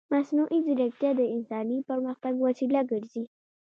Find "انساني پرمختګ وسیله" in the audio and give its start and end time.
1.35-2.81